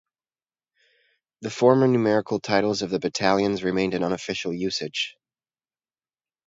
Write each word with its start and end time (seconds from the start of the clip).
The 1.41 1.51
former 1.51 1.87
numerical 1.87 2.39
titles 2.39 2.81
of 2.81 2.89
the 2.89 2.97
battalions 2.97 3.61
remained 3.63 3.93
in 3.93 4.03
unofficial 4.03 4.51
usage. 4.51 5.15